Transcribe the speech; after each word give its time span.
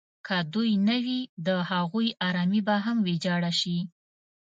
که 0.27 0.37
دوی 0.53 0.71
نه 0.87 0.97
وي 1.05 1.19
د 1.47 1.47
هغوی 1.71 2.07
ارامي 2.27 2.61
به 2.67 2.75
هم 2.85 2.97
ویجاړه 3.07 3.51
شي. 3.59 3.77